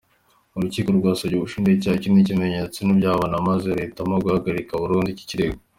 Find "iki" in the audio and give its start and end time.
5.15-5.25